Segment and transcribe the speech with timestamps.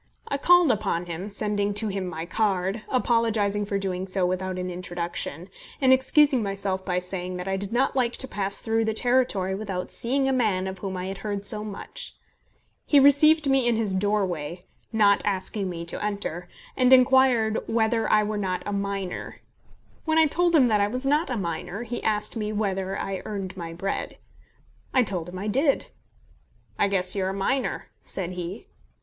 [0.27, 4.71] I called upon him, sending to him my card, apologising for doing so without an
[4.71, 5.47] introduction,
[5.79, 9.53] and excusing myself by saying that I did not like to pass through the territory
[9.53, 12.15] without seeing a man of whom I had heard so much.
[12.83, 18.23] He received me in his doorway, not asking me to enter, and inquired whether I
[18.23, 19.35] were not a miner.
[20.05, 23.21] When I told him that I was not a miner, he asked me whether I
[23.23, 24.17] earned my bread.
[24.95, 25.91] I told him I did.
[26.79, 28.65] "I guess you're a miner," said he.